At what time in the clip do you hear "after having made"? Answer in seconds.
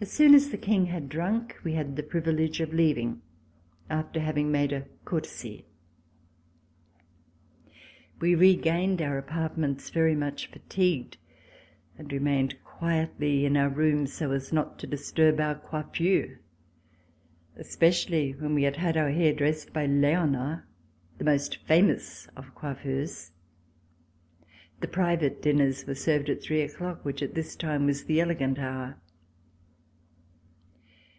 3.90-4.72